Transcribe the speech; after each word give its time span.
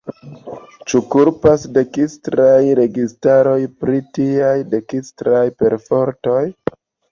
Ĉu 0.91 1.01
kulpas 1.15 1.65
dekstraj 1.75 2.55
registaroj 2.81 3.55
pri 3.83 4.01
tiaj 4.19 4.57
dekstraj 4.75 5.45
perfortoj? 5.63 6.43